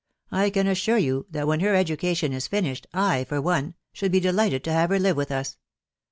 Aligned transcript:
I 0.31 0.49
can 0.49 0.65
assure 0.65 0.97
you, 0.97 1.27
that 1.29 1.45
when 1.45 1.59
her 1.59 1.75
education 1.75 2.33
is. 2.33 2.47
finished, 2.47 2.87
I, 2.91 3.23
for 3.25 3.39
one, 3.39 3.75
.should 3.93 4.11
be 4.11 4.19
delighted 4.19 4.63
to 4.63 4.73
have 4.73 4.89
her 4.89 4.97
live 4.97 5.15
with 5.15 5.31
us. 5.31 5.59